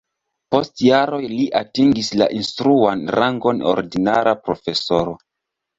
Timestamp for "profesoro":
4.49-5.21